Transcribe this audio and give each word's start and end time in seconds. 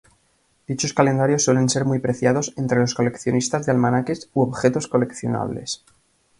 Dichos 0.67 0.95
calendarios 0.95 1.43
suelen 1.43 1.69
ser 1.69 1.85
muy 1.85 1.99
preciados 1.99 2.53
entre 2.57 2.79
los 2.79 2.95
coleccionistas 2.95 3.67
de 3.67 3.71
almanaques 3.71 4.31
u 4.33 4.41
objetos 4.41 4.87
coleccionables. 4.87 5.85